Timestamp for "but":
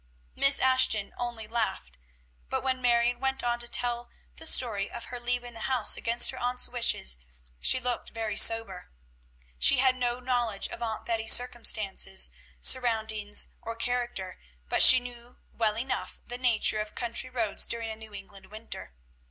2.49-2.63, 14.67-14.81